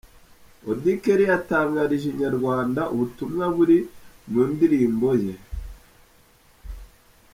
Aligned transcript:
Auddy 0.69 0.93
Kelly 1.03 1.25
yatangarije 1.31 2.05
Inyarwanda 2.09 2.81
ubutumwa 2.93 3.43
buri 3.55 3.77
muri 4.31 4.47
ndirimbo 4.55 5.09
ye. 5.23 5.35